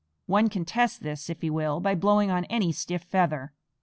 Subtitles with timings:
[0.25, 3.53] One can test this, if he will, by blowing on any stiff feather.